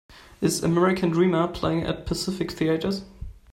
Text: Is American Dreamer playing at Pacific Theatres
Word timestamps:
Is 0.41 0.63
American 0.63 1.11
Dreamer 1.11 1.47
playing 1.47 1.83
at 1.83 2.07
Pacific 2.07 2.49
Theatres 2.51 3.03